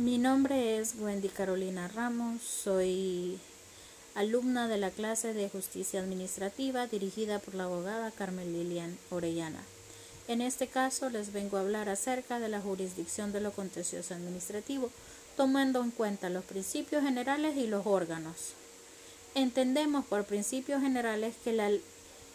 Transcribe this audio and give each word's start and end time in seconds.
Mi 0.00 0.16
nombre 0.16 0.78
es 0.78 0.94
Wendy 0.98 1.28
Carolina 1.28 1.86
Ramos, 1.86 2.40
soy 2.40 3.38
alumna 4.14 4.66
de 4.66 4.78
la 4.78 4.88
clase 4.88 5.34
de 5.34 5.50
Justicia 5.50 6.00
Administrativa 6.00 6.86
dirigida 6.86 7.38
por 7.38 7.54
la 7.54 7.64
abogada 7.64 8.10
Carmen 8.10 8.50
Lilian 8.50 8.96
Orellana. 9.10 9.60
En 10.26 10.40
este 10.40 10.68
caso 10.68 11.10
les 11.10 11.34
vengo 11.34 11.58
a 11.58 11.60
hablar 11.60 11.90
acerca 11.90 12.40
de 12.40 12.48
la 12.48 12.62
jurisdicción 12.62 13.30
de 13.32 13.42
lo 13.42 13.52
contencioso 13.52 14.14
administrativo, 14.14 14.90
tomando 15.36 15.82
en 15.82 15.90
cuenta 15.90 16.30
los 16.30 16.44
principios 16.46 17.04
generales 17.04 17.58
y 17.58 17.66
los 17.66 17.84
órganos. 17.84 18.54
Entendemos 19.34 20.06
por 20.06 20.24
principios 20.24 20.80
generales 20.80 21.34
que 21.44 21.52
la, 21.52 21.70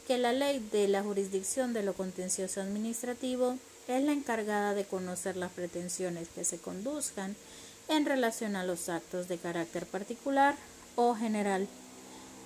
que 0.06 0.20
la 0.20 0.34
ley 0.34 0.60
de 0.72 0.88
la 0.88 1.02
jurisdicción 1.02 1.74
de 1.74 1.82
lo 1.82 1.96
contencioso 1.96 2.62
administrativo 2.62 3.58
es 3.88 4.04
la 4.04 4.14
encargada 4.14 4.74
de 4.74 4.86
conocer 4.86 5.38
las 5.38 5.52
pretensiones 5.52 6.28
que 6.30 6.44
se 6.44 6.58
conduzcan 6.58 7.36
en 7.88 8.06
relación 8.06 8.56
a 8.56 8.64
los 8.64 8.90
actos 8.90 9.28
de 9.28 9.38
carácter 9.38 9.86
particular 9.86 10.56
o 10.96 11.16
general 11.16 11.68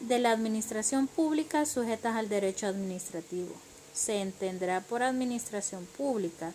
de 0.01 0.19
la 0.19 0.31
administración 0.31 1.07
pública 1.07 1.65
sujetas 1.65 2.15
al 2.15 2.29
derecho 2.29 2.67
administrativo. 2.67 3.53
Se 3.93 4.21
entenderá 4.21 4.81
por 4.81 5.03
administración 5.03 5.85
pública 5.85 6.53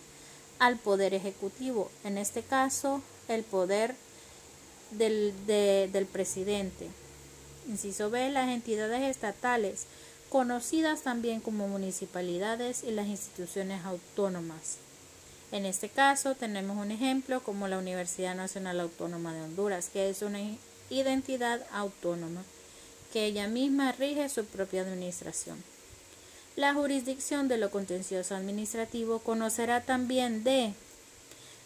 al 0.59 0.77
poder 0.77 1.13
ejecutivo, 1.13 1.91
en 2.03 2.17
este 2.17 2.41
caso 2.41 3.01
el 3.27 3.43
poder 3.43 3.95
del, 4.91 5.33
del 5.45 6.05
presidente. 6.05 6.87
Inciso 7.67 8.09
B, 8.09 8.29
las 8.29 8.49
entidades 8.49 9.03
estatales 9.03 9.85
conocidas 10.35 11.01
también 11.01 11.39
como 11.39 11.69
municipalidades 11.69 12.83
y 12.83 12.91
las 12.91 13.07
instituciones 13.07 13.85
autónomas. 13.85 14.79
En 15.53 15.65
este 15.65 15.87
caso 15.87 16.35
tenemos 16.35 16.75
un 16.75 16.91
ejemplo 16.91 17.41
como 17.41 17.69
la 17.69 17.77
Universidad 17.77 18.35
Nacional 18.35 18.81
Autónoma 18.81 19.33
de 19.33 19.43
Honduras, 19.43 19.87
que 19.87 20.09
es 20.09 20.21
una 20.23 20.41
identidad 20.89 21.65
autónoma, 21.71 22.43
que 23.13 23.23
ella 23.23 23.47
misma 23.47 23.93
rige 23.93 24.27
su 24.27 24.43
propia 24.43 24.81
administración. 24.81 25.63
La 26.57 26.73
jurisdicción 26.73 27.47
de 27.47 27.57
lo 27.57 27.71
contencioso 27.71 28.35
administrativo 28.35 29.19
conocerá 29.19 29.85
también 29.85 30.43
de 30.43 30.73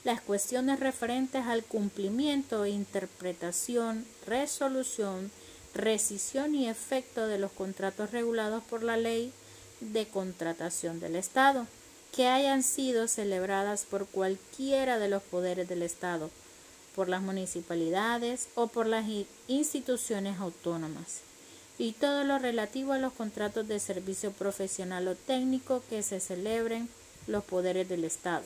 las 0.03 0.22
cuestiones 0.22 0.79
referentes 0.79 1.44
al 1.47 1.63
cumplimiento, 1.63 2.67
interpretación, 2.67 4.05
resolución, 4.27 5.31
rescisión 5.73 6.56
y 6.56 6.67
efecto 6.67 7.28
de 7.28 7.39
los 7.39 7.52
contratos 7.52 8.12
regulados 8.12 8.64
por 8.64 8.84
la 8.84 8.98
ley 8.98 9.31
de 9.80 10.08
contratación 10.08 11.00
del 11.00 11.16
Estado, 11.16 11.67
que 12.16 12.28
hayan 12.28 12.64
sido 12.64 13.08
celebradas 13.08 13.86
por 13.86 14.08
cualquiera 14.08 15.00
de 15.00 15.09
los 15.09 15.22
poderes 15.23 15.67
del 15.67 15.84
Estado, 15.84 16.30
por 16.95 17.08
las 17.08 17.22
municipalidades 17.22 18.50
o 18.56 18.67
por 18.67 18.88
las 18.88 19.06
instituciones 19.47 20.40
autónomas, 20.40 21.22
y 21.78 21.94
todo 21.94 22.23
lo 22.23 22.40
relativo 22.40 22.94
a 22.94 22.97
los 22.97 23.14
contratos 23.14 23.67
de 23.67 23.80
servicio 23.80 24.31
profesional 24.31 25.08
o 25.08 25.16
técnico 25.16 25.84
que 25.90 26.03
se 26.03 26.20
celebren 26.20 26.90
los 27.28 27.44
poderes 27.44 27.88
del 27.88 28.03
Estado. 28.03 28.44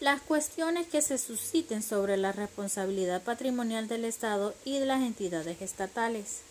Las 0.00 0.22
cuestiones 0.22 0.86
que 0.86 1.02
se 1.02 1.18
susciten 1.18 1.82
sobre 1.82 2.16
la 2.16 2.30
responsabilidad 2.30 3.20
patrimonial 3.24 3.88
del 3.88 4.04
Estado 4.04 4.54
y 4.64 4.78
de 4.78 4.86
las 4.86 5.02
entidades 5.02 5.60
estatales. 5.60 6.42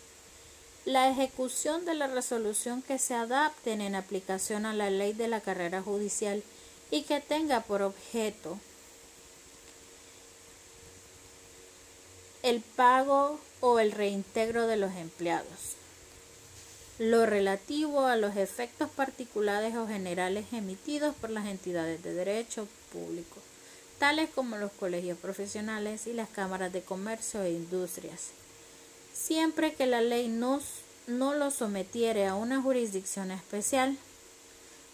La 0.84 1.08
ejecución 1.08 1.86
de 1.86 1.94
la 1.94 2.08
resolución 2.08 2.82
que 2.82 2.98
se 2.98 3.14
adapten 3.14 3.80
en 3.80 3.94
aplicación 3.94 4.66
a 4.66 4.74
la 4.74 4.90
ley 4.90 5.14
de 5.14 5.28
la 5.28 5.40
carrera 5.40 5.80
judicial 5.80 6.42
y 6.90 7.02
que 7.04 7.20
tenga 7.20 7.60
por 7.62 7.80
objeto 7.80 8.58
el 12.42 12.60
pago 12.60 13.40
o 13.60 13.80
el 13.80 13.92
reintegro 13.92 14.66
de 14.66 14.76
los 14.76 14.94
empleados. 14.94 15.76
Lo 16.98 17.24
relativo 17.24 18.02
a 18.06 18.16
los 18.16 18.36
efectos 18.36 18.90
particulares 18.90 19.74
o 19.74 19.86
generales 19.86 20.44
emitidos 20.52 21.14
por 21.14 21.30
las 21.30 21.46
entidades 21.46 22.02
de 22.02 22.12
derecho 22.12 22.68
público, 22.92 23.36
tales 23.98 24.30
como 24.30 24.56
los 24.56 24.72
colegios 24.72 25.18
profesionales 25.18 26.06
y 26.06 26.12
las 26.12 26.28
cámaras 26.28 26.72
de 26.72 26.82
comercio 26.82 27.42
e 27.42 27.52
industrias, 27.52 28.28
siempre 29.12 29.74
que 29.74 29.86
la 29.86 30.00
ley 30.00 30.28
no, 30.28 30.60
no 31.06 31.34
lo 31.34 31.50
sometiere 31.50 32.26
a 32.26 32.34
una 32.34 32.60
jurisdicción 32.62 33.30
especial, 33.30 33.96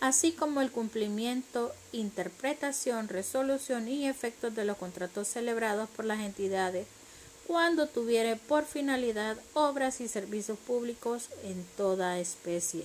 así 0.00 0.32
como 0.32 0.60
el 0.60 0.70
cumplimiento, 0.70 1.74
interpretación, 1.92 3.08
resolución 3.08 3.88
y 3.88 4.06
efectos 4.06 4.54
de 4.54 4.64
los 4.64 4.76
contratos 4.76 5.28
celebrados 5.28 5.88
por 5.90 6.04
las 6.04 6.20
entidades 6.20 6.86
cuando 7.46 7.86
tuviere 7.86 8.36
por 8.36 8.64
finalidad 8.64 9.36
obras 9.52 10.00
y 10.00 10.08
servicios 10.08 10.58
públicos 10.58 11.28
en 11.42 11.64
toda 11.76 12.18
especie. 12.18 12.84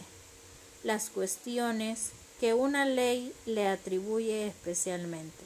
Las 0.83 1.09
cuestiones 1.09 2.11
que 2.39 2.53
una 2.53 2.85
ley 2.85 3.33
le 3.45 3.67
atribuye 3.67 4.47
especialmente. 4.47 5.43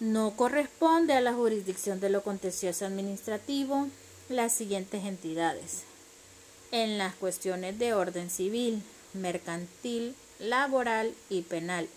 No 0.00 0.36
corresponde 0.36 1.12
a 1.12 1.20
la 1.20 1.34
jurisdicción 1.34 2.00
de 2.00 2.08
lo 2.08 2.22
contencioso 2.22 2.86
administrativo 2.86 3.88
las 4.28 4.52
siguientes 4.52 5.04
entidades. 5.04 5.82
En 6.70 6.98
las 6.98 7.14
cuestiones 7.14 7.78
de 7.78 7.94
orden 7.94 8.30
civil, 8.30 8.82
mercantil, 9.12 10.14
laboral 10.38 11.14
y 11.28 11.42
penal, 11.42 11.88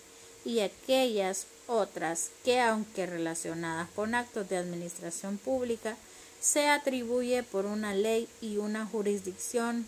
y 0.44 0.60
aquellas 0.60 1.46
otras 1.66 2.30
que, 2.44 2.60
aunque 2.60 3.06
relacionadas 3.06 3.88
con 3.90 4.14
actos 4.14 4.48
de 4.48 4.56
administración 4.56 5.38
pública, 5.38 5.96
se 6.40 6.68
atribuye 6.68 7.44
por 7.44 7.66
una 7.66 7.94
ley 7.94 8.28
y 8.40 8.56
una 8.56 8.84
jurisdicción 8.84 9.86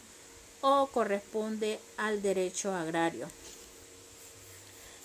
o 0.67 0.87
corresponde 0.87 1.79
al 1.99 2.23
derecho 2.23 2.73
agrario. 2.73 3.29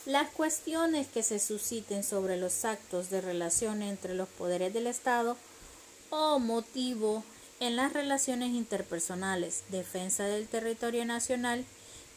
Las 0.06 0.30
cuestiones 0.30 1.08
que 1.08 1.22
se 1.22 1.38
susciten 1.38 2.06
sobre 2.06 2.38
los 2.38 2.64
actos 2.64 3.10
de 3.10 3.20
relación 3.20 3.82
entre 3.82 4.14
los 4.14 4.30
poderes 4.30 4.74
del 4.74 4.88
Estado 4.88 5.36
o 6.12 6.40
motivo 6.40 7.26
en 7.60 7.76
las 7.76 7.92
relaciones 7.92 8.52
interpersonales, 8.52 9.64
defensa 9.68 10.24
del 10.24 10.48
territorio 10.48 11.04
nacional 11.04 11.66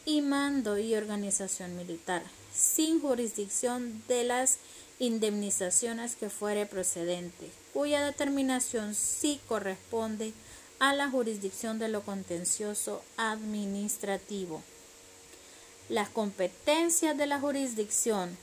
y 0.05 0.21
mando 0.21 0.77
y 0.77 0.95
organización 0.95 1.75
militar, 1.75 2.23
sin 2.55 3.01
jurisdicción 3.01 4.01
de 4.07 4.23
las 4.23 4.59
indemnizaciones 4.99 6.15
que 6.15 6.29
fuere 6.29 6.65
procedente, 6.65 7.51
cuya 7.73 8.05
determinación 8.05 8.95
sí 8.95 9.41
corresponde 9.49 10.27
a 10.27 10.52
la 10.91 11.09
jurisdicción 11.09 11.79
de 11.79 11.87
lo 11.87 12.01
contencioso 12.01 13.01
administrativo. 13.15 14.61
Las 15.87 16.09
competencias 16.09 17.17
de 17.17 17.25
la 17.25 17.39
jurisdicción 17.39 18.37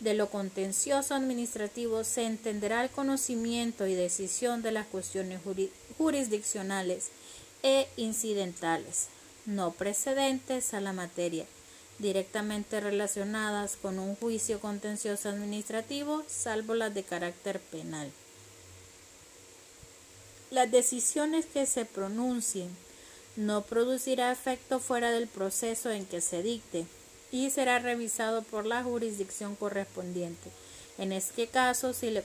de 0.00 0.14
lo 0.14 0.30
contencioso 0.30 1.14
administrativo 1.14 2.02
se 2.02 2.24
entenderá 2.24 2.82
el 2.82 2.90
conocimiento 2.90 3.86
y 3.86 3.94
decisión 3.94 4.62
de 4.62 4.72
las 4.72 4.86
cuestiones 4.86 5.40
jurisdiccionales 5.96 7.10
e 7.62 7.88
incidentales, 7.96 9.08
no 9.46 9.72
precedentes 9.72 10.74
a 10.74 10.80
la 10.80 10.92
materia, 10.92 11.46
directamente 11.98 12.80
relacionadas 12.80 13.76
con 13.76 13.98
un 13.98 14.14
juicio 14.14 14.60
contencioso 14.60 15.28
administrativo, 15.28 16.22
salvo 16.28 16.74
las 16.74 16.94
de 16.94 17.02
carácter 17.02 17.60
penal. 17.60 18.10
Las 20.50 20.70
decisiones 20.70 21.44
que 21.46 21.66
se 21.66 21.84
pronuncien 21.84 22.70
no 23.36 23.62
producirá 23.62 24.32
efecto 24.32 24.80
fuera 24.80 25.10
del 25.10 25.28
proceso 25.28 25.90
en 25.90 26.06
que 26.06 26.20
se 26.20 26.42
dicte 26.42 26.86
y 27.30 27.50
será 27.50 27.78
revisado 27.78 28.42
por 28.42 28.64
la 28.64 28.82
jurisdicción 28.82 29.56
correspondiente. 29.56 30.50
En 30.96 31.12
este 31.12 31.46
caso, 31.46 31.92
si 31.92 32.10
le, 32.10 32.24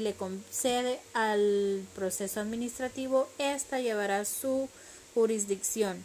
le 0.00 0.14
concede 0.14 0.98
al 1.12 1.86
proceso 1.94 2.40
administrativo, 2.40 3.28
ésta 3.38 3.80
llevará 3.80 4.24
su 4.24 4.68
jurisdicción. 5.14 6.02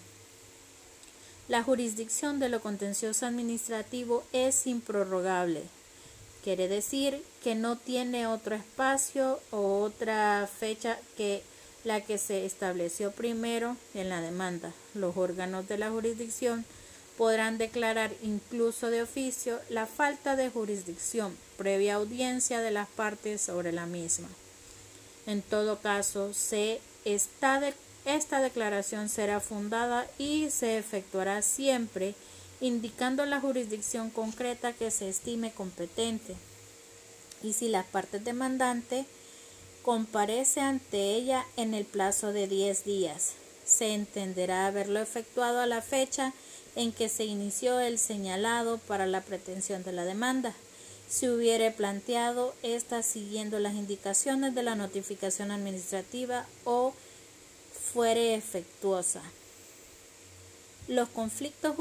La 1.48 1.63
jurisdicción 1.63 2.39
de 2.39 2.50
lo 2.50 2.62
contencioso 2.62 3.25
administrativo 3.25 4.24
es 4.33 4.68
improrrogable. 4.68 5.63
Quiere 6.44 6.68
decir 6.68 7.24
que 7.42 7.56
no 7.56 7.77
tiene 7.77 8.27
otro 8.27 8.54
espacio 8.54 9.39
o 9.50 9.80
otra 9.81 10.48
fecha 10.59 11.00
que 11.18 11.42
la 11.83 12.01
que 12.01 12.18
se 12.18 12.45
estableció 12.45 13.12
primero 13.12 13.77
en 13.94 14.09
la 14.09 14.21
demanda. 14.21 14.71
Los 14.94 15.18
órganos 15.18 15.68
de 15.68 15.77
la 15.77 15.89
jurisdicción 15.89 16.65
podrán 17.18 17.57
declarar 17.57 18.12
incluso 18.24 18.89
de 18.89 19.03
oficio 19.03 19.59
la 19.69 19.85
falta 19.85 20.35
de 20.35 20.50
jurisdicción 20.50 21.38
previa 21.57 21.95
audiencia 21.95 22.62
de 22.62 22.71
las 22.71 22.88
partes 22.88 23.41
sobre 23.41 23.71
la 23.71 23.85
misma. 23.85 24.27
En 25.25 25.41
todo 25.41 25.80
caso, 25.80 26.33
se 26.33 26.81
esta 27.06 28.41
declaración 28.41 29.09
será 29.09 29.39
fundada 29.39 30.07
y 30.18 30.50
se 30.50 30.77
efectuará 30.77 31.41
siempre 31.41 32.15
indicando 32.62 33.25
la 33.25 33.39
jurisdicción 33.41 34.09
concreta 34.09 34.74
que 34.74 34.89
se 34.89 35.09
estime 35.09 35.51
competente. 35.51 36.35
y 37.44 37.51
si 37.51 37.68
las 37.68 37.85
partes 37.85 38.24
demandantes 38.24 39.06
comparece 39.83 40.62
ante 40.62 41.13
ella 41.13 41.45
en 41.57 41.74
el 41.74 41.85
plazo 41.85 42.31
de 42.31 42.47
10 42.47 42.85
días. 42.85 43.33
Se 43.65 43.94
entenderá 43.94 44.65
haberlo 44.65 45.00
efectuado 45.00 45.59
a 45.59 45.68
la 45.68 45.81
fecha 45.81 46.33
en 46.75 46.91
que 46.91 47.09
se 47.09 47.25
inició 47.25 47.80
el 47.80 48.00
señalado 48.00 48.77
para 48.80 49.06
la 49.06 49.21
pretensión 49.21 49.83
de 49.83 49.91
la 49.91 50.06
demanda. 50.06 50.53
Si 51.07 51.27
hubiere 51.27 51.69
planteado 51.69 52.56
esta 52.63 53.03
siguiendo 53.03 53.59
las 53.59 53.75
indicaciones 53.75 54.56
de 54.56 54.63
la 54.63 54.75
notificación 54.75 55.51
administrativa 55.51 56.47
o 56.63 56.94
fuere 57.94 58.35
efectuosa. 58.35 59.21
Los 60.88 61.09
conflictos 61.09 61.75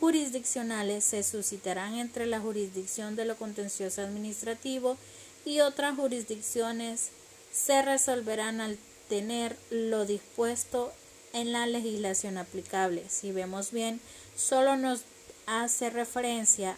jurisdiccionales 0.00 1.04
se 1.04 1.22
suscitarán 1.22 1.94
entre 1.94 2.26
la 2.26 2.40
jurisdicción 2.40 3.14
de 3.14 3.24
lo 3.24 3.36
contencioso 3.36 4.00
administrativo 4.02 4.96
y 5.44 5.60
otras 5.60 5.96
jurisdicciones 5.96 7.10
se 7.52 7.82
resolverán 7.82 8.60
al 8.60 8.78
tener 9.08 9.56
lo 9.70 10.04
dispuesto 10.04 10.92
en 11.32 11.52
la 11.52 11.66
legislación 11.66 12.38
aplicable. 12.38 13.04
Si 13.08 13.32
vemos 13.32 13.70
bien, 13.72 14.00
solo 14.36 14.76
nos 14.76 15.02
hace 15.46 15.90
referencia 15.90 16.76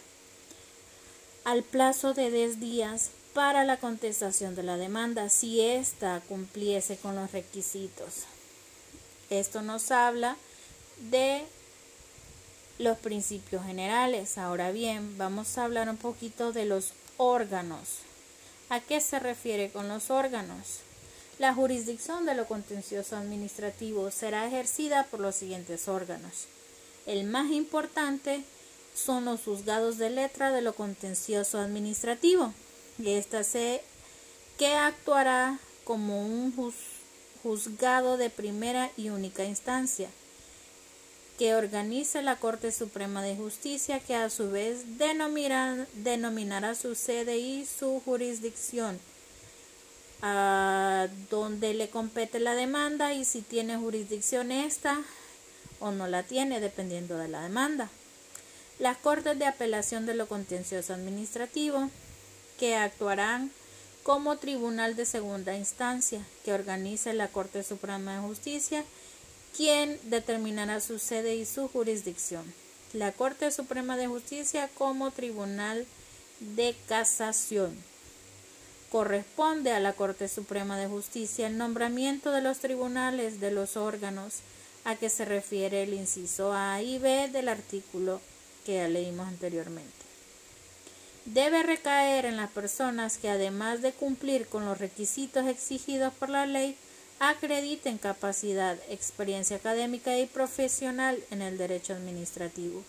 al 1.43 1.63
plazo 1.63 2.13
de 2.13 2.31
10 2.31 2.59
días 2.59 3.11
para 3.33 3.63
la 3.63 3.77
contestación 3.77 4.55
de 4.55 4.63
la 4.63 4.77
demanda 4.77 5.29
si 5.29 5.61
ésta 5.61 6.21
cumpliese 6.27 6.97
con 6.97 7.15
los 7.15 7.31
requisitos. 7.31 8.25
Esto 9.29 9.61
nos 9.61 9.91
habla 9.91 10.35
de 11.09 11.43
los 12.77 12.97
principios 12.97 13.65
generales. 13.65 14.37
Ahora 14.37 14.71
bien, 14.71 15.17
vamos 15.17 15.57
a 15.57 15.63
hablar 15.63 15.89
un 15.89 15.97
poquito 15.97 16.51
de 16.51 16.65
los 16.65 16.93
órganos. 17.17 17.99
¿A 18.71 18.79
qué 18.79 19.01
se 19.01 19.19
refiere 19.19 19.69
con 19.69 19.89
los 19.89 20.09
órganos? 20.09 20.79
La 21.39 21.53
jurisdicción 21.53 22.25
de 22.25 22.35
lo 22.35 22.45
contencioso 22.45 23.17
administrativo 23.17 24.11
será 24.11 24.47
ejercida 24.47 25.07
por 25.11 25.19
los 25.19 25.35
siguientes 25.35 25.89
órganos. 25.89 26.45
El 27.05 27.25
más 27.25 27.51
importante 27.51 28.45
son 28.95 29.25
los 29.25 29.41
juzgados 29.41 29.97
de 29.97 30.09
letra 30.09 30.53
de 30.53 30.61
lo 30.61 30.71
contencioso 30.73 31.59
administrativo. 31.59 32.53
Y 32.97 33.09
esta 33.09 33.43
se 33.43 33.83
que 34.57 34.73
actuará 34.73 35.59
como 35.83 36.25
un 36.25 36.53
juzgado 37.43 38.15
de 38.15 38.29
primera 38.29 38.89
y 38.95 39.09
única 39.09 39.43
instancia 39.43 40.07
que 41.41 41.55
organiza 41.55 42.21
la 42.21 42.35
Corte 42.35 42.71
Suprema 42.71 43.23
de 43.23 43.35
Justicia, 43.35 43.99
que 43.99 44.13
a 44.13 44.29
su 44.29 44.51
vez 44.51 44.83
denominará 44.99 46.75
su 46.75 46.93
sede 46.93 47.39
y 47.39 47.65
su 47.65 47.99
jurisdicción, 48.05 48.99
a 50.21 51.07
donde 51.31 51.73
le 51.73 51.89
compete 51.89 52.39
la 52.39 52.53
demanda 52.53 53.15
y 53.15 53.25
si 53.25 53.41
tiene 53.41 53.75
jurisdicción 53.77 54.51
esta 54.51 55.01
o 55.79 55.89
no 55.89 56.05
la 56.05 56.21
tiene, 56.21 56.59
dependiendo 56.59 57.17
de 57.17 57.27
la 57.27 57.41
demanda. 57.41 57.89
Las 58.77 58.97
Cortes 58.97 59.39
de 59.39 59.47
Apelación 59.47 60.05
de 60.05 60.13
lo 60.13 60.27
Contencioso 60.27 60.93
Administrativo, 60.93 61.89
que 62.59 62.75
actuarán 62.75 63.49
como 64.03 64.37
tribunal 64.37 64.95
de 64.95 65.07
segunda 65.07 65.57
instancia, 65.57 66.21
que 66.45 66.53
organiza 66.53 67.13
la 67.13 67.29
Corte 67.29 67.63
Suprema 67.63 68.17
de 68.17 68.27
Justicia 68.27 68.85
quien 69.55 69.99
determinará 70.03 70.79
su 70.79 70.99
sede 70.99 71.35
y 71.35 71.45
su 71.45 71.67
jurisdicción. 71.67 72.43
La 72.93 73.11
Corte 73.11 73.51
Suprema 73.51 73.97
de 73.97 74.07
Justicia 74.07 74.69
como 74.77 75.11
Tribunal 75.11 75.85
de 76.39 76.75
Casación. 76.87 77.75
Corresponde 78.91 79.71
a 79.71 79.79
la 79.79 79.93
Corte 79.93 80.27
Suprema 80.27 80.77
de 80.77 80.87
Justicia 80.87 81.47
el 81.47 81.57
nombramiento 81.57 82.31
de 82.31 82.41
los 82.41 82.59
tribunales 82.59 83.39
de 83.39 83.51
los 83.51 83.77
órganos 83.77 84.39
a 84.83 84.95
que 84.95 85.09
se 85.09 85.25
refiere 85.25 85.83
el 85.83 85.93
inciso 85.93 86.51
A 86.53 86.81
y 86.81 86.97
B 86.99 87.29
del 87.29 87.47
artículo 87.47 88.19
que 88.65 88.75
ya 88.75 88.87
leímos 88.87 89.27
anteriormente. 89.27 89.91
Debe 91.25 91.61
recaer 91.61 92.25
en 92.25 92.35
las 92.35 92.49
personas 92.49 93.17
que 93.17 93.29
además 93.29 93.81
de 93.81 93.91
cumplir 93.91 94.47
con 94.47 94.65
los 94.65 94.79
requisitos 94.79 95.47
exigidos 95.47 96.13
por 96.13 96.29
la 96.29 96.47
ley, 96.47 96.75
acrediten 97.23 97.99
capacidad, 97.99 98.79
experiencia 98.89 99.57
académica 99.57 100.17
y 100.17 100.25
profesional 100.25 101.23
en 101.29 101.43
el 101.43 101.55
derecho 101.59 101.93
administrativo. 101.93 102.83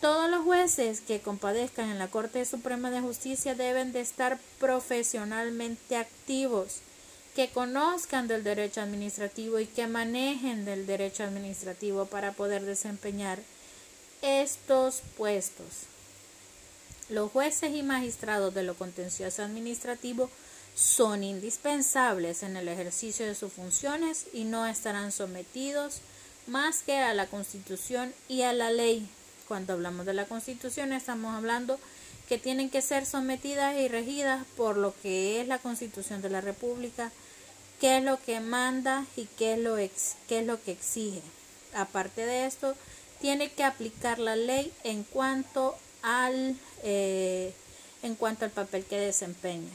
Todos 0.00 0.30
los 0.30 0.44
jueces 0.44 1.00
que 1.00 1.18
compadezcan 1.18 1.90
en 1.90 1.98
la 1.98 2.06
Corte 2.06 2.44
Suprema 2.44 2.92
de 2.92 3.00
Justicia 3.00 3.56
deben 3.56 3.90
de 3.90 4.00
estar 4.00 4.38
profesionalmente 4.60 5.96
activos, 5.96 6.76
que 7.34 7.50
conozcan 7.50 8.28
del 8.28 8.44
derecho 8.44 8.80
administrativo 8.80 9.58
y 9.58 9.66
que 9.66 9.88
manejen 9.88 10.64
del 10.64 10.86
derecho 10.86 11.24
administrativo 11.24 12.06
para 12.06 12.34
poder 12.34 12.62
desempeñar 12.62 13.40
estos 14.22 15.02
puestos. 15.16 15.66
Los 17.08 17.32
jueces 17.32 17.74
y 17.74 17.82
magistrados 17.82 18.54
de 18.54 18.62
lo 18.62 18.74
contencioso 18.74 19.42
administrativo 19.42 20.30
son 20.78 21.24
indispensables 21.24 22.44
en 22.44 22.56
el 22.56 22.68
ejercicio 22.68 23.26
de 23.26 23.34
sus 23.34 23.52
funciones 23.52 24.26
y 24.32 24.44
no 24.44 24.64
estarán 24.64 25.10
sometidos 25.10 26.00
más 26.46 26.84
que 26.84 26.98
a 26.98 27.14
la 27.14 27.26
Constitución 27.26 28.14
y 28.28 28.42
a 28.42 28.52
la 28.52 28.70
ley. 28.70 29.08
Cuando 29.48 29.72
hablamos 29.72 30.06
de 30.06 30.14
la 30.14 30.26
Constitución 30.26 30.92
estamos 30.92 31.34
hablando 31.34 31.80
que 32.28 32.38
tienen 32.38 32.70
que 32.70 32.80
ser 32.80 33.06
sometidas 33.06 33.76
y 33.76 33.88
regidas 33.88 34.44
por 34.56 34.76
lo 34.76 34.94
que 35.02 35.40
es 35.40 35.48
la 35.48 35.58
Constitución 35.58 36.22
de 36.22 36.30
la 36.30 36.42
República, 36.42 37.10
qué 37.80 37.98
es 37.98 38.04
lo 38.04 38.20
que 38.20 38.38
manda 38.38 39.04
y 39.16 39.24
qué 39.36 39.54
es 39.54 39.58
lo, 39.58 39.74
qué 39.74 40.38
es 40.38 40.46
lo 40.46 40.62
que 40.62 40.72
exige. 40.72 41.22
Aparte 41.74 42.24
de 42.24 42.46
esto, 42.46 42.76
tiene 43.20 43.50
que 43.50 43.64
aplicar 43.64 44.20
la 44.20 44.36
ley 44.36 44.72
en 44.84 45.02
cuanto 45.02 45.74
al, 46.02 46.56
eh, 46.84 47.52
en 48.04 48.14
cuanto 48.14 48.44
al 48.44 48.52
papel 48.52 48.84
que 48.84 49.00
desempeña. 49.00 49.72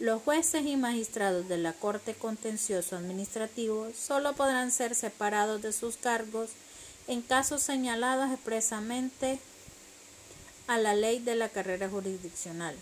Los 0.00 0.22
jueces 0.22 0.64
y 0.64 0.78
magistrados 0.78 1.46
de 1.46 1.58
la 1.58 1.74
Corte 1.74 2.14
Contencioso 2.14 2.96
Administrativo 2.96 3.88
solo 3.94 4.32
podrán 4.32 4.70
ser 4.70 4.94
separados 4.94 5.60
de 5.60 5.74
sus 5.74 5.98
cargos 5.98 6.48
en 7.06 7.20
casos 7.20 7.60
señalados 7.60 8.32
expresamente 8.32 9.38
a 10.68 10.78
la 10.78 10.94
ley 10.94 11.18
de 11.18 11.34
la 11.34 11.50
carrera 11.50 11.90
jurisdiccional. 11.90 12.74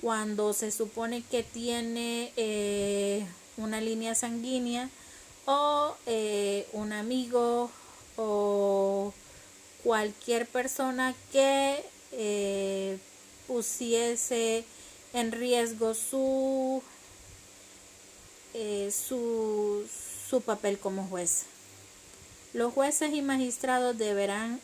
Cuando 0.00 0.54
se 0.54 0.70
supone 0.70 1.20
que 1.22 1.42
tiene 1.42 2.32
eh, 2.38 3.26
una 3.58 3.82
línea 3.82 4.14
sanguínea 4.14 4.88
o 5.44 5.94
eh, 6.06 6.66
un 6.72 6.94
amigo 6.94 7.70
o 8.16 9.12
cualquier 9.84 10.46
persona 10.46 11.14
que 11.30 11.84
eh, 12.12 12.96
pusiese 13.46 14.64
en 15.16 15.32
riesgo 15.32 15.94
su, 15.94 16.82
eh, 18.52 18.92
su, 18.92 19.88
su 20.28 20.42
papel 20.42 20.78
como 20.78 21.06
juez. 21.08 21.44
Los 22.52 22.74
jueces 22.74 23.14
y 23.14 23.22
magistrados 23.22 23.96
deberán 23.96 24.60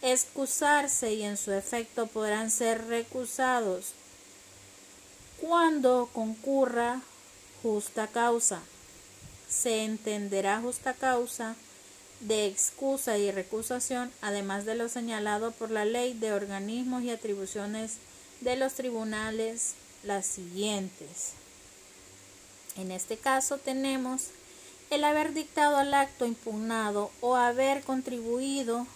excusarse 0.00 1.12
y 1.12 1.24
en 1.24 1.36
su 1.36 1.52
efecto 1.52 2.06
podrán 2.06 2.50
ser 2.50 2.86
recusados 2.86 3.92
cuando 5.42 6.08
concurra 6.14 7.02
justa 7.62 8.06
causa. 8.06 8.62
Se 9.46 9.84
entenderá 9.84 10.62
justa 10.62 10.94
causa 10.94 11.54
de 12.20 12.46
excusa 12.46 13.18
y 13.18 13.30
recusación, 13.30 14.10
además 14.22 14.64
de 14.64 14.74
lo 14.74 14.88
señalado 14.88 15.50
por 15.50 15.70
la 15.70 15.84
ley 15.84 16.14
de 16.14 16.32
organismos 16.32 17.02
y 17.02 17.10
atribuciones 17.10 17.98
de 18.40 18.56
los 18.56 18.74
tribunales 18.74 19.74
las 20.02 20.26
siguientes. 20.26 21.32
En 22.76 22.90
este 22.90 23.16
caso 23.16 23.58
tenemos 23.58 24.28
el 24.90 25.04
haber 25.04 25.34
dictado 25.34 25.80
el 25.80 25.92
acto 25.94 26.26
impugnado 26.26 27.10
o 27.20 27.36
haber 27.36 27.82
contribuido 27.82 28.86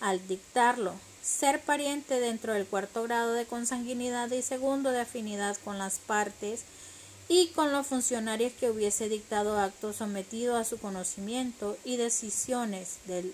al 0.00 0.26
dictarlo, 0.26 0.94
ser 1.22 1.60
pariente 1.60 2.18
dentro 2.18 2.52
del 2.52 2.66
cuarto 2.66 3.04
grado 3.04 3.32
de 3.32 3.46
consanguinidad 3.46 4.30
y 4.32 4.42
segundo 4.42 4.90
de 4.90 5.00
afinidad 5.00 5.56
con 5.64 5.78
las 5.78 5.98
partes 5.98 6.64
y 7.28 7.48
con 7.48 7.72
los 7.72 7.86
funcionarios 7.86 8.52
que 8.52 8.70
hubiese 8.70 9.08
dictado 9.08 9.58
acto 9.58 9.92
sometido 9.92 10.56
a 10.56 10.64
su 10.64 10.78
conocimiento 10.78 11.76
y 11.84 11.96
decisiones 11.96 12.98
del 13.06 13.32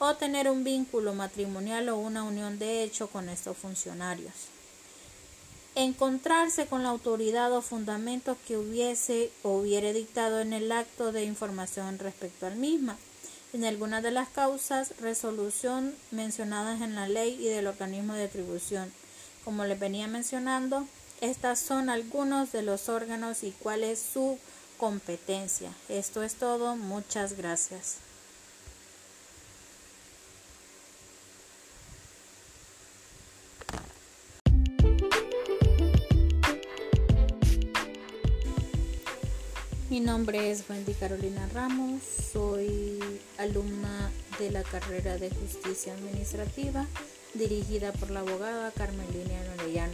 o 0.00 0.14
tener 0.14 0.48
un 0.48 0.64
vínculo 0.64 1.12
matrimonial 1.12 1.88
o 1.90 1.98
una 1.98 2.22
unión 2.22 2.58
de 2.58 2.82
hecho 2.82 3.08
con 3.08 3.28
estos 3.28 3.56
funcionarios 3.56 4.32
encontrarse 5.78 6.66
con 6.66 6.82
la 6.82 6.88
autoridad 6.88 7.52
o 7.52 7.62
fundamentos 7.62 8.36
que 8.48 8.56
hubiese 8.56 9.30
o 9.44 9.58
hubiere 9.58 9.92
dictado 9.92 10.40
en 10.40 10.52
el 10.52 10.72
acto 10.72 11.12
de 11.12 11.22
información 11.22 12.00
respecto 12.00 12.46
al 12.46 12.56
misma, 12.56 12.96
en 13.52 13.64
alguna 13.64 14.02
de 14.02 14.10
las 14.10 14.28
causas, 14.28 14.92
resolución 15.00 15.94
mencionadas 16.10 16.80
en 16.80 16.96
la 16.96 17.08
ley 17.08 17.38
y 17.40 17.48
del 17.48 17.68
organismo 17.68 18.14
de 18.14 18.24
atribución, 18.24 18.92
Como 19.44 19.64
les 19.64 19.78
venía 19.78 20.08
mencionando, 20.08 20.86
estas 21.20 21.60
son 21.60 21.88
algunos 21.88 22.52
de 22.52 22.62
los 22.62 22.88
órganos 22.88 23.44
y 23.44 23.52
cuál 23.52 23.84
es 23.84 23.98
su 24.00 24.36
competencia. 24.78 25.72
Esto 25.88 26.22
es 26.22 26.34
todo. 26.34 26.76
Muchas 26.76 27.36
gracias. 27.36 28.07
Mi 39.90 40.00
nombre 40.00 40.50
es 40.50 40.68
Wendy 40.68 40.92
Carolina 40.92 41.48
Ramos, 41.54 42.02
soy 42.30 43.00
alumna 43.38 44.10
de 44.38 44.50
la 44.50 44.62
carrera 44.62 45.16
de 45.16 45.30
Justicia 45.30 45.94
Administrativa 45.94 46.86
dirigida 47.32 47.92
por 47.92 48.10
la 48.10 48.20
abogada 48.20 48.70
Carmelina 48.72 49.32
Orellana. 49.58 49.92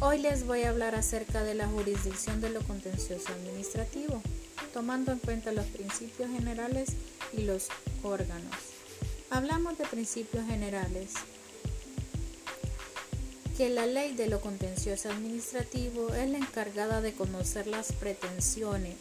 Hoy 0.00 0.18
les 0.18 0.44
voy 0.44 0.62
a 0.62 0.70
hablar 0.70 0.96
acerca 0.96 1.44
de 1.44 1.54
la 1.54 1.68
jurisdicción 1.68 2.40
de 2.40 2.50
lo 2.50 2.62
contencioso 2.62 3.32
administrativo, 3.32 4.20
tomando 4.74 5.12
en 5.12 5.20
cuenta 5.20 5.52
los 5.52 5.66
principios 5.66 6.30
generales 6.32 6.94
y 7.32 7.42
los 7.42 7.68
órganos. 8.02 8.56
Hablamos 9.30 9.78
de 9.78 9.86
principios 9.86 10.44
generales 10.46 11.12
que 13.58 13.68
la 13.68 13.86
ley 13.86 14.14
de 14.14 14.28
lo 14.28 14.40
contencioso 14.40 15.10
administrativo 15.10 16.14
es 16.14 16.30
la 16.30 16.38
encargada 16.38 17.00
de 17.00 17.12
conocer 17.12 17.66
las 17.66 17.92
pretensiones 17.92 18.94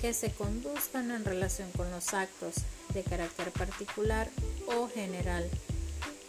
que 0.00 0.14
se 0.14 0.30
conduzcan 0.30 1.10
en 1.10 1.24
relación 1.24 1.68
con 1.72 1.90
los 1.90 2.14
actos 2.14 2.54
de 2.94 3.02
carácter 3.02 3.50
particular 3.50 4.30
o 4.68 4.88
general 4.88 5.50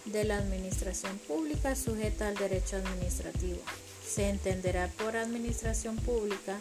de 0.06 0.24
la 0.24 0.38
administración 0.38 1.16
pública 1.28 1.76
sujeta 1.76 2.28
al 2.28 2.34
derecho 2.38 2.78
administrativo. 2.78 3.60
Se 4.04 4.30
entenderá 4.30 4.88
por 4.88 5.16
administración 5.16 5.98
pública, 5.98 6.60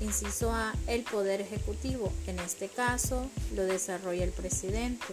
inciso 0.00 0.52
A, 0.52 0.76
el 0.86 1.02
Poder 1.02 1.40
Ejecutivo, 1.40 2.12
en 2.28 2.38
este 2.38 2.68
caso 2.68 3.28
lo 3.56 3.64
desarrolla 3.64 4.22
el 4.22 4.30
presidente, 4.30 5.12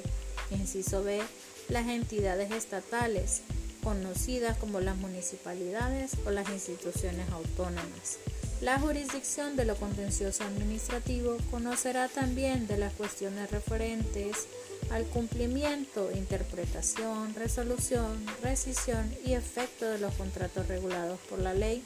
inciso 0.52 1.04
B, 1.04 1.24
las 1.70 1.88
entidades 1.88 2.52
estatales, 2.52 3.42
conocidas 3.84 4.58
como 4.58 4.80
las 4.80 4.98
municipalidades 4.98 6.12
o 6.26 6.32
las 6.32 6.50
instituciones 6.50 7.30
autónomas. 7.32 8.18
La 8.62 8.78
jurisdicción 8.78 9.56
de 9.56 9.64
lo 9.64 9.76
contencioso 9.76 10.44
administrativo 10.44 11.38
conocerá 11.50 12.10
también 12.10 12.68
de 12.68 12.78
las 12.78 12.94
cuestiones 12.94 13.50
referentes 13.52 14.48
al 14.92 15.06
cumplimiento, 15.06 16.12
interpretación, 16.12 17.34
resolución, 17.36 18.26
rescisión 18.44 19.16
y 19.26 19.34
efecto 19.34 19.86
de 19.86 20.00
los 20.00 20.14
contratos 20.16 20.68
regulados 20.68 21.20
por 21.30 21.40
la 21.40 21.54
ley 21.54 21.84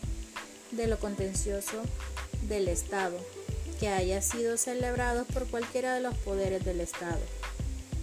de 0.71 0.87
lo 0.87 0.97
contencioso 0.97 1.83
del 2.47 2.67
Estado, 2.67 3.17
que 3.79 3.89
haya 3.89 4.21
sido 4.21 4.57
celebrados 4.57 5.27
por 5.27 5.45
cualquiera 5.45 5.93
de 5.93 6.01
los 6.01 6.15
poderes 6.15 6.65
del 6.65 6.81
Estado 6.81 7.19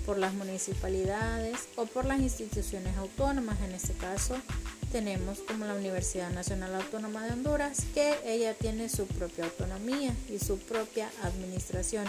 por 0.07 0.19
las 0.19 0.35
municipalidades 0.35 1.69
o 1.77 1.87
por 1.87 2.05
las 2.05 2.21
instituciones 2.21 2.97
autónomas. 2.97 3.61
En 3.61 3.73
este 3.73 3.93
caso 3.95 4.37
tenemos 4.93 5.39
como 5.41 5.65
la 5.65 5.75
Universidad 5.75 6.31
Nacional 6.31 6.75
Autónoma 6.75 7.25
de 7.25 7.33
Honduras, 7.33 7.85
que 7.95 8.15
ella 8.25 8.55
tiene 8.55 8.89
su 8.89 9.07
propia 9.07 9.45
autonomía 9.45 10.13
y 10.29 10.39
su 10.39 10.59
propia 10.59 11.09
administración, 11.23 12.05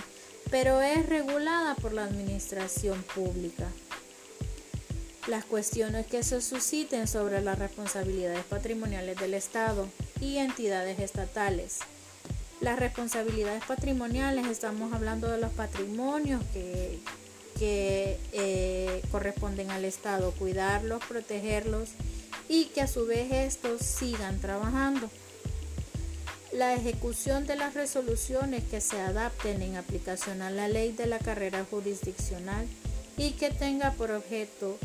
pero 0.50 0.82
es 0.82 1.08
regulada 1.08 1.76
por 1.76 1.94
la 1.94 2.06
administración 2.06 3.04
pública. 3.16 3.68
Las 5.28 5.46
cuestiones 5.46 6.08
que 6.08 6.24
se 6.24 6.42
susciten 6.42 7.08
sobre 7.08 7.42
las 7.42 7.60
responsabilidades 7.60 8.44
patrimoniales 8.46 9.18
del 9.18 9.36
Estado 9.36 9.88
y 10.20 10.38
entidades 10.38 11.00
estatales. 11.00 11.80
Las 12.60 12.80
responsabilidades 12.80 13.64
patrimoniales, 13.66 14.48
estamos 14.48 14.94
hablando 14.94 15.30
de 15.30 15.38
los 15.38 15.52
patrimonios 15.52 16.44
que, 16.54 17.00
que 17.62 18.18
eh, 18.32 19.04
corresponden 19.12 19.70
al 19.70 19.86
Estado, 19.86 20.32
cuidarlos, 20.32 21.06
protegerlos 21.06 21.90
y 22.50 22.66
que 22.66 22.82
a 22.82 22.88
su 22.88 23.06
vez 23.06 23.32
estos 23.32 23.82
sigan 23.84 24.40
trabajando. 24.40 25.12
La 26.52 26.74
ejecución 26.74 27.46
de 27.46 27.56
las 27.56 27.76
resoluciones 27.76 28.64
que 28.64 28.82
se 28.82 29.00
adapten 29.00 29.62
en 29.62 29.76
aplicación 29.76 30.42
a 30.42 30.50
la 30.50 30.70
ley 30.70 30.92
de 30.92 31.06
la 31.06 31.20
carrera 31.20 31.64
jurisdiccional 31.70 32.66
y 33.16 33.34
que 33.34 33.52
tenga 33.52 33.92
por 33.92 34.10
objeto 34.10 34.80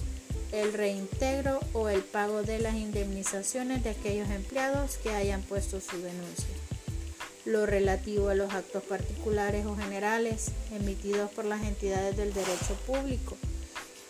el 0.52 0.74
reintegro 0.74 1.60
o 1.72 1.88
el 1.88 2.02
pago 2.02 2.42
de 2.42 2.58
las 2.58 2.74
indemnizaciones 2.74 3.84
de 3.84 3.90
aquellos 3.90 4.28
empleados 4.28 4.98
que 4.98 5.14
hayan 5.14 5.40
puesto 5.40 5.80
su 5.80 5.96
denuncia 5.96 6.65
lo 7.46 7.64
relativo 7.64 8.28
a 8.28 8.34
los 8.34 8.52
actos 8.52 8.82
particulares 8.82 9.64
o 9.66 9.76
generales 9.76 10.48
emitidos 10.72 11.30
por 11.30 11.44
las 11.44 11.64
entidades 11.64 12.16
del 12.16 12.34
derecho 12.34 12.74
público, 12.86 13.36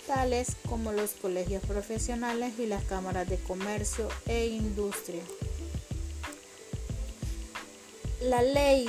tales 0.06 0.56
como 0.68 0.92
los 0.92 1.10
colegios 1.12 1.62
profesionales 1.64 2.54
y 2.58 2.66
las 2.66 2.82
cámaras 2.84 3.28
de 3.28 3.36
comercio 3.36 4.08
e 4.26 4.46
industria. 4.46 5.22
La 8.22 8.42
ley 8.42 8.88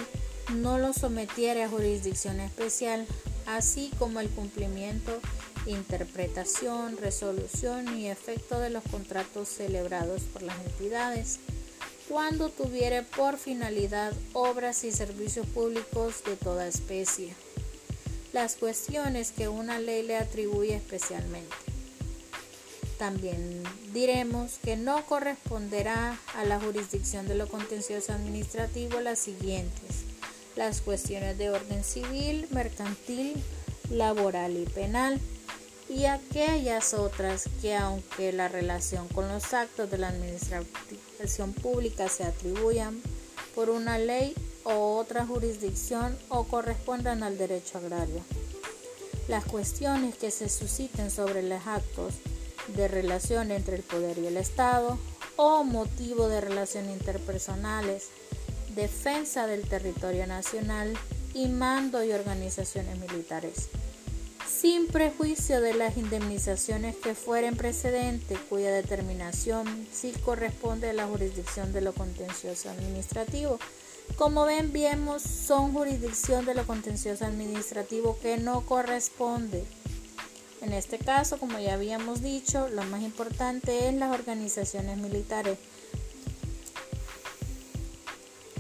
no 0.56 0.80
lo 0.80 0.94
sometiera 0.94 1.66
a 1.66 1.70
jurisdicción 1.70 2.40
especial, 2.40 3.06
así 3.46 3.92
como 4.00 4.22
el 4.22 4.30
cumplimiento, 4.30 5.12
interpretación, 5.66 6.96
resolución 6.96 7.98
y 7.98 8.08
efecto 8.08 8.60
de 8.60 8.70
los 8.70 8.84
contratos 8.84 9.50
celebrados 9.50 10.22
por 10.22 10.44
las 10.44 10.58
entidades 10.66 11.40
cuando 12.08 12.50
tuviere 12.50 13.04
por 13.04 13.38
finalidad 13.38 14.14
obras 14.34 14.84
y 14.84 14.92
servicios 14.92 15.46
públicos 15.48 16.24
de 16.26 16.36
toda 16.36 16.68
especie. 16.68 17.34
Las 18.34 18.56
cuestiones 18.56 19.32
que 19.32 19.48
una 19.48 19.80
ley 19.80 20.04
le 20.04 20.18
atribuye 20.18 20.76
especialmente. 20.76 21.56
También 22.98 23.64
diremos 23.94 24.58
que 24.64 24.76
no 24.76 25.06
corresponderá 25.06 26.18
a 26.36 26.46
la 26.46 26.60
jurisdicción 26.60 27.28
de 27.28 27.36
lo 27.36 27.48
contencioso 27.48 28.14
administrativo 28.14 29.00
las 29.02 29.20
siguientes. 29.20 30.04
Las 30.56 30.82
cuestiones 30.82 31.38
de 31.38 31.52
orden 31.52 31.84
civil, 31.84 32.48
mercantil, 32.52 33.36
laboral 33.92 34.58
y 34.58 34.66
penal 34.66 35.20
y 35.90 36.06
aquellas 36.06 36.94
otras 36.94 37.46
que 37.62 37.76
aunque 37.76 38.34
la 38.34 38.48
relación 38.48 39.08
con 39.10 39.28
los 39.28 39.54
actos 39.54 39.90
de 39.90 39.98
la 39.98 40.10
administración 40.10 40.68
pública 41.62 42.08
se 42.10 42.24
atribuyan 42.24 43.02
por 43.56 43.70
una 43.70 43.98
ley 43.98 44.36
o 44.64 44.98
otra 44.98 45.26
jurisdicción 45.26 46.18
o 46.30 46.44
correspondan 46.44 47.24
al 47.24 47.38
derecho 47.38 47.80
agrario. 47.80 48.22
Las 49.28 49.44
cuestiones 49.46 50.16
que 50.16 50.32
se 50.32 50.48
susciten 50.48 51.12
sobre 51.12 51.44
los 51.44 51.66
actos 51.66 52.14
de 52.76 52.88
relación 52.88 53.52
entre 53.52 53.76
el 53.78 53.84
poder 53.84 54.18
y 54.20 54.28
el 54.28 54.38
Estado 54.38 54.98
o 55.36 55.64
motivo 55.64 56.28
de 56.28 56.42
relación 56.42 56.90
interpersonales, 56.90 58.08
defensa 58.76 59.48
del 59.48 59.68
territorio 59.68 60.28
nacional 60.28 60.94
y 61.34 61.48
mando 61.48 62.04
y 62.04 62.12
organizaciones 62.12 62.98
militares 63.00 63.70
sin 64.48 64.88
prejuicio 64.88 65.62
de 65.62 65.74
las 65.74 65.98
indemnizaciones 65.98 66.96
que 66.96 67.14
fueren 67.14 67.56
precedentes, 67.56 68.40
cuya 68.50 68.72
determinación 68.72 69.88
sí 69.92 70.14
corresponde 70.24 70.90
a 70.90 70.94
la 70.94 71.06
jurisdicción 71.06 71.74
de 71.74 71.82
lo 71.82 71.94
contencioso 71.94 72.70
administrativo. 72.70 73.60
Como 74.16 74.46
ven, 74.46 74.72
vemos, 74.72 75.22
son 75.22 75.74
jurisdicción 75.74 76.46
de 76.46 76.56
lo 76.56 76.66
contencioso 76.66 77.26
administrativo 77.26 78.18
que 78.22 78.38
no 78.38 78.66
corresponde. 78.66 79.66
En 80.62 80.74
este 80.74 80.98
caso, 80.98 81.38
como 81.38 81.60
ya 81.60 81.74
habíamos 81.74 82.22
dicho, 82.22 82.68
lo 82.70 82.84
más 82.84 83.04
importante 83.04 83.90
es 83.90 83.94
las 83.94 84.18
organizaciones 84.18 84.98
militares. 84.98 85.60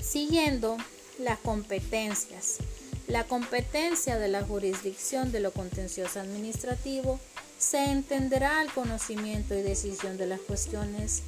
Siguiendo 0.01 0.77
las 1.17 1.39
competencias. 1.39 2.59
La 3.07 3.23
competencia 3.23 4.17
de 4.17 4.27
la 4.27 4.43
jurisdicción 4.43 5.31
de 5.31 5.39
lo 5.39 5.51
contencioso 5.51 6.19
administrativo 6.19 7.21
se 7.57 7.85
entenderá 7.85 8.59
al 8.59 8.71
conocimiento 8.73 9.55
y 9.55 9.61
decisión 9.61 10.17
de 10.17 10.27
las 10.27 10.41
cuestiones 10.41 11.23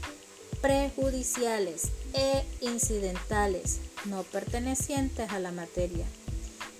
prejudiciales 0.61 1.83
e 2.13 2.43
incidentales 2.59 3.79
no 4.05 4.23
pertenecientes 4.23 5.29
a 5.31 5.39
la 5.39 5.53
materia, 5.53 6.05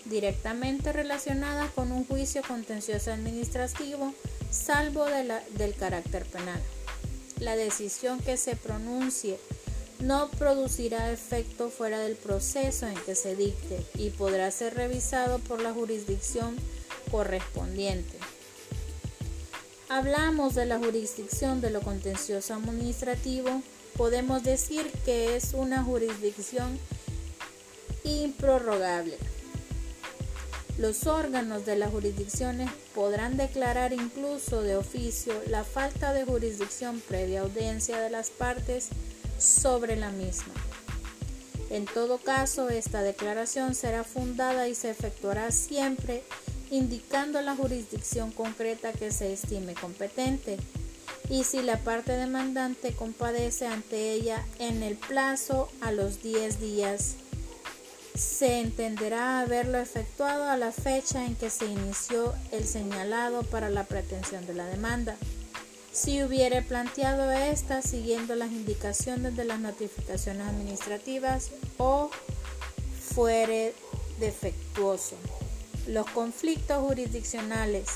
directamente 0.04 0.92
relacionadas 0.92 1.72
con 1.72 1.94
un 1.94 2.06
juicio 2.06 2.42
contencioso 2.46 3.14
administrativo, 3.14 4.14
salvo 4.52 5.06
del 5.06 5.76
carácter 5.76 6.26
penal. 6.26 6.62
La 7.40 7.56
decisión 7.56 8.20
que 8.20 8.36
se 8.36 8.58
pronuncie 8.58 9.40
no 10.00 10.30
producirá 10.32 11.12
efecto 11.12 11.70
fuera 11.70 12.00
del 12.00 12.16
proceso 12.16 12.88
en 12.88 12.96
que 12.96 13.16
se 13.16 13.36
dicte 13.36 13.84
y 13.96 14.10
podrá 14.12 14.50
ser 14.52 14.76
revisado 14.76 15.40
por 15.40 15.62
la 15.62 15.74
jurisdicción 15.74 16.56
correspondiente. 17.12 18.18
hablamos 19.90 20.54
de 20.54 20.66
la 20.66 20.78
jurisdicción 20.78 21.62
de 21.62 21.72
lo 21.72 21.82
contencioso 21.82 22.54
administrativo, 22.54 23.62
podemos 23.98 24.44
decir 24.44 24.90
que 25.04 25.36
es 25.36 25.54
una 25.54 25.84
jurisdicción 25.84 26.80
improrrogable. 28.04 29.18
Los 30.78 31.08
órganos 31.08 31.66
de 31.66 31.76
las 31.76 31.92
jurisdicciones 31.92 32.70
podrán 32.96 33.36
declarar 33.36 33.92
incluso 33.92 34.62
de 34.62 34.78
oficio 34.78 35.34
la 35.48 35.66
falta 35.66 36.14
de 36.14 36.24
jurisdicción 36.24 37.02
previa 37.06 37.42
audiencia 37.42 38.00
de 38.00 38.10
las 38.10 38.30
partes 38.30 38.90
sobre 39.40 39.96
la 39.96 40.12
misma. 40.12 40.54
En 41.70 41.86
todo 41.86 42.18
caso, 42.18 42.70
esta 42.70 43.02
declaración 43.02 43.76
será 43.76 44.04
fundada 44.04 44.68
y 44.68 44.76
se 44.76 44.90
efectuará 44.90 45.52
siempre 45.52 46.24
indicando 46.72 47.42
la 47.42 47.56
jurisdicción 47.56 48.32
concreta 48.32 48.92
que 48.92 49.12
se 49.12 49.34
estime 49.34 49.74
competente 49.74 50.58
y 51.30 51.44
si 51.44 51.62
la 51.62 51.78
parte 51.78 52.14
demandante 52.14 52.94
compadece 52.94 53.68
ante 53.68 54.14
ella 54.14 54.44
en 54.58 54.82
el 54.82 54.96
plazo 54.96 55.70
a 55.80 55.92
los 55.92 56.24
10 56.24 56.60
días, 56.60 57.16
se 58.16 58.60
entenderá 58.60 59.40
haberlo 59.40 59.78
efectuado 59.78 60.46
a 60.46 60.58
la 60.58 60.72
fecha 60.72 61.26
en 61.26 61.36
que 61.36 61.52
se 61.52 61.66
inició 61.66 62.34
el 62.52 62.66
señalado 62.66 63.44
para 63.44 63.70
la 63.70 63.84
pretensión 63.84 64.46
de 64.48 64.56
la 64.56 64.66
demanda. 64.66 65.16
Si 65.92 66.24
hubiere 66.24 66.62
planteado 66.62 67.32
esta 67.32 67.82
siguiendo 67.82 68.36
las 68.36 68.52
indicaciones 68.52 69.36
de 69.36 69.46
las 69.46 69.60
notificaciones 69.60 70.48
administrativas 70.48 71.52
o 71.78 72.10
fuere 73.14 73.74
defectuoso. 74.20 75.16
Los 75.88 76.10
conflictos 76.12 76.86
jurisdiccionales 76.86 77.88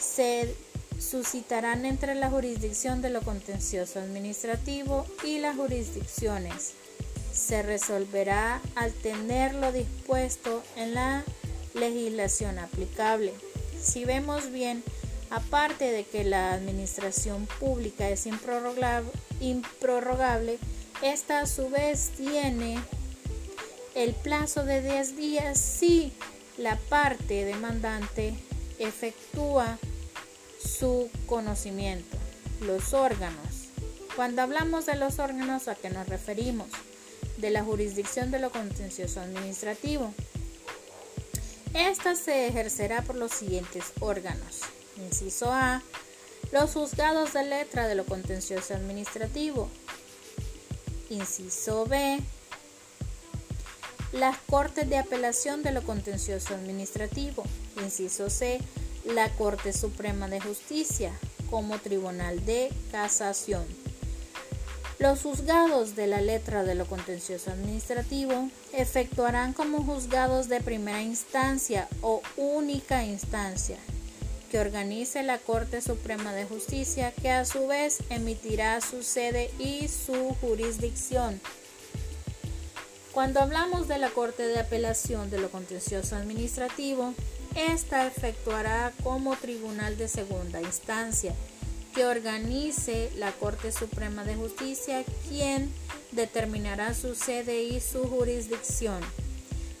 se 0.00 0.54
suscitarán 0.98 1.84
entre 1.84 2.14
la 2.14 2.30
jurisdicción 2.30 3.02
de 3.02 3.10
lo 3.10 3.20
contencioso 3.22 3.98
administrativo 3.98 5.04
y 5.24 5.38
las 5.38 5.56
jurisdicciones. 5.56 6.72
Se 7.32 7.62
resolverá 7.62 8.60
al 8.74 8.92
tenerlo 8.92 9.72
dispuesto 9.72 10.62
en 10.76 10.94
la 10.94 11.24
legislación 11.74 12.58
aplicable. 12.58 13.32
Si 13.82 14.04
vemos 14.04 14.50
bien, 14.50 14.82
aparte 15.32 15.90
de 15.90 16.04
que 16.04 16.22
la 16.24 16.52
administración 16.52 17.46
pública 17.58 18.10
es 18.10 18.26
improrrogable, 18.26 20.58
esta 21.00 21.40
a 21.40 21.46
su 21.46 21.70
vez 21.70 22.10
tiene 22.18 22.78
el 23.94 24.12
plazo 24.12 24.64
de 24.64 24.82
10 24.82 25.16
días 25.16 25.58
si 25.58 26.12
la 26.58 26.76
parte 26.76 27.46
demandante 27.46 28.34
efectúa 28.78 29.78
su 30.62 31.08
conocimiento, 31.26 32.18
los 32.60 32.92
órganos. 32.92 33.68
Cuando 34.14 34.42
hablamos 34.42 34.84
de 34.84 34.96
los 34.96 35.18
órganos, 35.18 35.66
¿a 35.66 35.74
qué 35.74 35.88
nos 35.88 36.08
referimos? 36.08 36.68
De 37.38 37.48
la 37.48 37.64
jurisdicción 37.64 38.30
de 38.30 38.38
lo 38.38 38.50
contencioso 38.50 39.22
administrativo. 39.22 40.12
Esta 41.72 42.16
se 42.16 42.48
ejercerá 42.48 43.00
por 43.00 43.16
los 43.16 43.32
siguientes 43.32 43.94
órganos. 44.00 44.60
Inciso 44.96 45.52
A. 45.52 45.82
Los 46.50 46.72
juzgados 46.72 47.32
de 47.32 47.44
letra 47.44 47.88
de 47.88 47.94
lo 47.94 48.04
contencioso 48.04 48.74
administrativo. 48.74 49.68
Inciso 51.10 51.86
B. 51.86 52.20
Las 54.12 54.36
cortes 54.48 54.88
de 54.88 54.98
apelación 54.98 55.62
de 55.62 55.72
lo 55.72 55.82
contencioso 55.82 56.54
administrativo. 56.54 57.44
Inciso 57.82 58.28
C 58.28 58.60
la 59.04 59.28
Corte 59.30 59.72
Suprema 59.72 60.28
de 60.28 60.40
Justicia 60.40 61.12
como 61.50 61.78
Tribunal 61.78 62.44
de 62.44 62.70
Casación. 62.90 63.64
Los 64.98 65.22
juzgados 65.22 65.96
de 65.96 66.06
la 66.06 66.20
letra 66.20 66.62
de 66.62 66.76
lo 66.76 66.86
contencioso 66.86 67.50
administrativo 67.50 68.48
efectuarán 68.72 69.52
como 69.52 69.82
juzgados 69.82 70.48
de 70.48 70.60
primera 70.60 71.02
instancia 71.02 71.88
o 72.02 72.22
única 72.36 73.04
instancia 73.04 73.78
que 74.52 74.60
organice 74.60 75.22
la 75.22 75.38
Corte 75.38 75.80
Suprema 75.80 76.34
de 76.34 76.44
Justicia 76.44 77.10
que 77.10 77.30
a 77.30 77.46
su 77.46 77.66
vez 77.68 78.00
emitirá 78.10 78.82
su 78.82 79.02
sede 79.02 79.50
y 79.58 79.88
su 79.88 80.36
jurisdicción. 80.42 81.40
Cuando 83.12 83.40
hablamos 83.40 83.88
de 83.88 83.96
la 83.96 84.10
Corte 84.10 84.42
de 84.42 84.60
Apelación 84.60 85.30
de 85.30 85.40
lo 85.40 85.50
Contencioso 85.50 86.16
Administrativo, 86.16 87.14
esta 87.56 88.06
efectuará 88.06 88.92
como 89.02 89.36
tribunal 89.36 89.96
de 89.96 90.06
segunda 90.06 90.60
instancia 90.60 91.34
que 91.94 92.04
organice 92.04 93.10
la 93.16 93.32
Corte 93.32 93.72
Suprema 93.72 94.22
de 94.22 94.34
Justicia, 94.34 95.02
quien 95.30 95.72
determinará 96.10 96.92
su 96.92 97.14
sede 97.14 97.62
y 97.62 97.80
su 97.80 98.06
jurisdicción. 98.06 99.00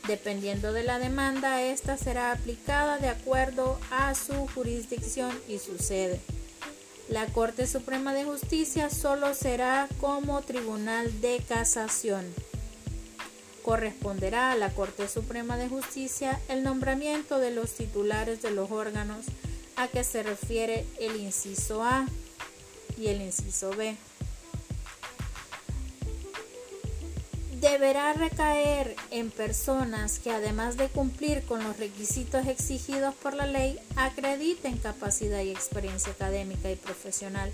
Dependiendo 0.06 0.72
de 0.72 0.82
la 0.82 0.98
demanda, 0.98 1.62
esta 1.62 1.96
será 1.96 2.32
aplicada 2.32 2.98
de 2.98 3.08
acuerdo 3.08 3.78
a 3.90 4.14
su 4.14 4.48
jurisdicción 4.54 5.32
y 5.48 5.58
su 5.58 5.78
sede. 5.78 6.20
La 7.08 7.26
Corte 7.26 7.66
Suprema 7.66 8.14
de 8.14 8.24
Justicia 8.24 8.90
solo 8.90 9.34
será 9.34 9.88
como 10.00 10.40
tribunal 10.42 11.20
de 11.20 11.42
casación 11.46 12.24
corresponderá 13.62 14.52
a 14.52 14.56
la 14.56 14.70
Corte 14.70 15.08
Suprema 15.08 15.56
de 15.56 15.68
Justicia 15.68 16.40
el 16.48 16.62
nombramiento 16.62 17.38
de 17.38 17.52
los 17.52 17.72
titulares 17.72 18.42
de 18.42 18.50
los 18.50 18.70
órganos 18.70 19.26
a 19.76 19.88
que 19.88 20.04
se 20.04 20.22
refiere 20.22 20.84
el 21.00 21.16
inciso 21.16 21.82
A 21.82 22.06
y 22.98 23.06
el 23.06 23.22
inciso 23.22 23.70
B. 23.70 23.96
Deberá 27.62 28.12
recaer 28.12 28.96
en 29.12 29.30
personas 29.30 30.18
que 30.18 30.32
además 30.32 30.76
de 30.76 30.88
cumplir 30.88 31.42
con 31.44 31.62
los 31.62 31.76
requisitos 31.76 32.48
exigidos 32.48 33.14
por 33.14 33.34
la 33.34 33.46
ley, 33.46 33.78
acrediten 33.94 34.78
capacidad 34.78 35.40
y 35.42 35.50
experiencia 35.50 36.10
académica 36.10 36.72
y 36.72 36.74
profesional 36.74 37.52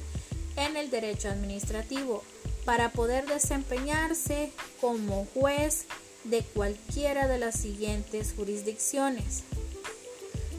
en 0.57 0.79
el 0.79 0.89
derecho 0.89 1.29
administrativo 1.29 2.25
para 2.65 2.91
poder 2.91 3.27
desempeñarse 3.27 4.51
como 4.81 5.27
juez 5.35 5.85
de 6.25 6.41
cualquiera 6.41 7.29
de 7.29 7.39
las 7.39 7.57
siguientes 7.57 8.33
jurisdicciones. 8.35 9.43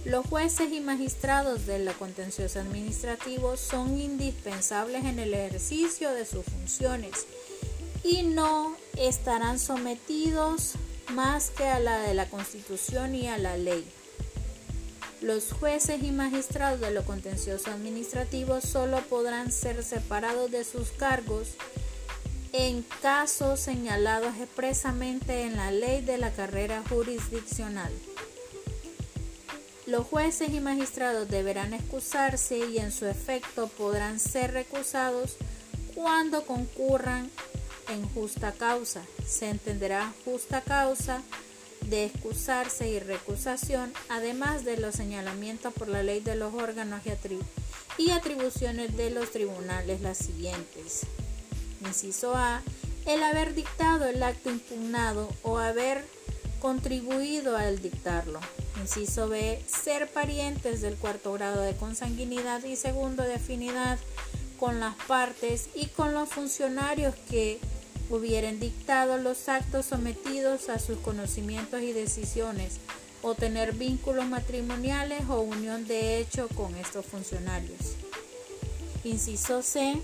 Los 0.05 0.27
jueces 0.27 0.71
y 0.71 0.79
magistrados 0.79 1.65
de 1.65 1.79
la 1.79 1.93
contencioso 1.93 2.59
administrativo 2.59 3.57
son 3.57 3.99
indispensables 3.99 5.05
en 5.05 5.17
el 5.17 5.33
ejercicio 5.33 6.11
de 6.11 6.27
sus 6.27 6.45
funciones 6.45 7.25
y 8.03 8.23
no 8.23 8.75
estarán 8.97 9.59
sometidos 9.59 10.73
más 11.11 11.49
que 11.49 11.65
a 11.65 11.79
la 11.79 11.99
de 11.99 12.13
la 12.13 12.29
Constitución 12.29 13.15
y 13.15 13.27
a 13.27 13.37
la 13.37 13.57
ley. 13.57 13.85
Los 15.21 15.51
jueces 15.51 16.01
y 16.01 16.11
magistrados 16.11 16.79
de 16.79 16.91
lo 16.91 17.03
contencioso 17.03 17.71
administrativo 17.71 18.61
solo 18.61 19.01
podrán 19.09 19.51
ser 19.51 19.83
separados 19.83 20.49
de 20.49 20.63
sus 20.63 20.91
cargos 20.91 21.49
en 22.53 22.83
casos 23.01 23.59
señalados 23.59 24.35
expresamente 24.37 25.43
en 25.43 25.57
la 25.57 25.71
ley 25.71 26.01
de 26.01 26.17
la 26.17 26.31
carrera 26.31 26.83
jurisdiccional. 26.87 27.91
Los 29.85 30.05
jueces 30.07 30.53
y 30.53 30.59
magistrados 30.59 31.29
deberán 31.29 31.73
excusarse 31.73 32.59
y 32.59 32.77
en 32.77 32.91
su 32.91 33.05
efecto 33.05 33.67
podrán 33.67 34.19
ser 34.19 34.53
recusados 34.53 35.35
cuando 35.95 36.45
concurran 36.45 37.29
en 37.89 38.07
justa 38.09 38.51
causa. 38.51 39.01
Se 39.25 39.49
entenderá 39.49 40.13
justa 40.25 40.61
causa 40.61 41.21
de 41.81 42.05
excusarse 42.05 42.89
y 42.89 42.99
recusación, 42.99 43.93
además 44.09 44.63
de 44.65 44.77
los 44.77 44.95
señalamientos 44.95 45.73
por 45.73 45.87
la 45.87 46.03
ley 46.03 46.19
de 46.19 46.35
los 46.35 46.53
órganos 46.53 47.01
y, 47.97 48.11
atribuciones 48.11 48.95
de 48.95 49.09
los 49.09 49.31
tribunales 49.31 50.01
las 50.01 50.17
siguientes. 50.17 51.01
Inciso 51.85 52.35
A. 52.35 52.61
El 53.05 53.23
haber 53.23 53.55
dictado 53.55 54.05
el 54.05 54.21
acto 54.21 54.49
impugnado 54.49 55.29
o 55.41 55.57
haber 55.57 56.05
contribuido 56.61 57.57
al 57.57 57.81
dictarlo. 57.81 58.39
Inciso 58.79 59.29
B. 59.29 59.63
Ser 59.67 60.09
parientes 60.11 60.81
del 60.81 60.95
cuarto 60.95 61.33
grado 61.33 61.61
de 61.61 61.75
consanguinidad 61.75 62.63
y 62.63 62.75
segundo 62.75 63.23
de 63.23 63.35
afinidad 63.35 63.97
con 64.59 64.79
las 64.79 64.95
partes 65.07 65.69
y 65.73 65.87
con 65.87 66.13
los 66.13 66.29
funcionarios 66.29 67.15
que 67.29 67.59
hubieran 68.09 68.59
dictado 68.59 69.17
los 69.17 69.49
actos 69.49 69.85
sometidos 69.85 70.69
a 70.69 70.79
sus 70.79 70.97
conocimientos 70.99 71.81
y 71.81 71.93
decisiones 71.93 72.79
o 73.21 73.35
tener 73.35 73.73
vínculos 73.73 74.25
matrimoniales 74.25 75.21
o 75.29 75.41
unión 75.41 75.87
de 75.87 76.19
hecho 76.19 76.47
con 76.49 76.75
estos 76.75 77.05
funcionarios. 77.05 77.95
Inciso 79.03 79.61
C 79.61 80.01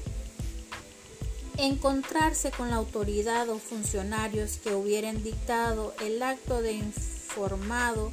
encontrarse 1.57 2.51
con 2.51 2.69
la 2.69 2.75
autoridad 2.75 3.49
o 3.49 3.59
funcionarios 3.59 4.57
que 4.57 4.75
hubieran 4.75 5.23
dictado 5.23 5.93
el 6.01 6.21
acto 6.21 6.61
de 6.61 6.73
informado 6.73 8.11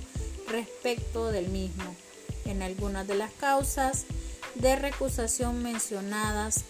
respecto 0.48 1.30
del 1.32 1.48
mismo. 1.48 1.96
En 2.44 2.62
algunas 2.62 3.06
de 3.06 3.16
las 3.16 3.32
causas 3.32 4.04
de 4.54 4.76
recusación 4.76 5.62
mencionadas 5.62 6.64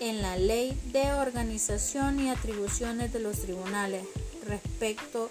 en 0.00 0.22
la 0.22 0.36
Ley 0.36 0.78
de 0.92 1.12
Organización 1.12 2.20
y 2.20 2.30
Atribuciones 2.30 3.12
de 3.12 3.20
los 3.20 3.38
Tribunales 3.40 4.04
respecto 4.46 5.30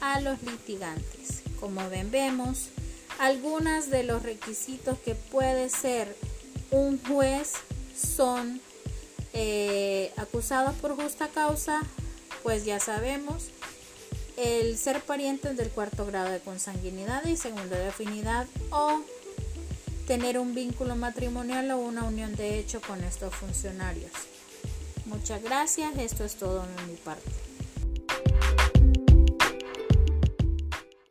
a 0.00 0.20
los 0.20 0.42
litigantes. 0.42 1.42
Como 1.60 1.88
ven, 1.88 2.10
vemos 2.10 2.68
algunos 3.18 3.90
de 3.90 4.02
los 4.02 4.22
requisitos 4.22 4.98
que 4.98 5.14
puede 5.14 5.68
ser 5.68 6.14
un 6.70 7.02
juez 7.02 7.52
son 7.96 8.60
eh, 9.32 10.12
acusados 10.16 10.74
por 10.76 10.96
justa 10.96 11.28
causa, 11.28 11.82
pues 12.42 12.64
ya 12.64 12.80
sabemos, 12.80 13.48
el 14.36 14.76
ser 14.76 15.00
parientes 15.00 15.56
del 15.56 15.70
cuarto 15.70 16.04
grado 16.06 16.30
de 16.30 16.40
consanguinidad 16.40 17.24
y 17.24 17.36
segundo 17.36 17.74
de 17.74 17.88
afinidad 17.88 18.46
o 18.70 19.00
tener 20.06 20.38
un 20.38 20.54
vínculo 20.54 20.94
matrimonial 20.94 21.70
o 21.72 21.78
una 21.78 22.04
unión 22.04 22.34
de 22.36 22.58
hecho 22.58 22.80
con 22.80 23.02
estos 23.02 23.34
funcionarios. 23.34 24.12
Muchas 25.04 25.42
gracias, 25.42 25.96
esto 25.98 26.24
es 26.24 26.36
todo 26.36 26.62
de 26.62 26.82
mi 26.90 26.96
parte. 26.96 27.45